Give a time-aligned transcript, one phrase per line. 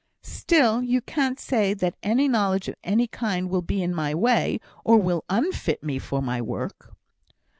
[0.23, 4.59] "Still, you can't say that any knowledge of any kind will be in my way,
[4.83, 6.95] or will unfit me for my work."